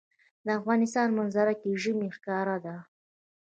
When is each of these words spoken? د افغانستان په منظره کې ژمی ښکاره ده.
د 0.45 0.47
افغانستان 0.59 1.07
په 1.11 1.15
منظره 1.17 1.53
کې 1.61 1.79
ژمی 1.81 2.09
ښکاره 2.15 2.57
ده. 2.65 2.75